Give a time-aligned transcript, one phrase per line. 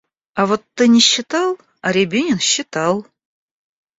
[0.33, 3.05] А вот ты не считал, а Рябинин считал.